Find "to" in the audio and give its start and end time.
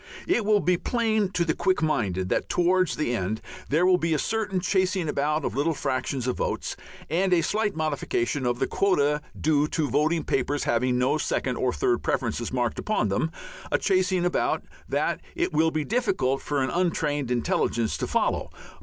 1.33-1.45, 9.67-9.91, 17.97-18.07